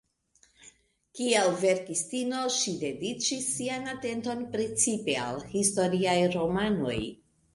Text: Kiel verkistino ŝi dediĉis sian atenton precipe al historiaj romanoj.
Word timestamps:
Kiel 1.19 1.51
verkistino 1.63 2.39
ŝi 2.55 2.71
dediĉis 2.83 3.51
sian 3.59 3.85
atenton 3.93 4.41
precipe 4.57 5.17
al 5.27 5.39
historiaj 5.55 6.17
romanoj. 6.37 6.99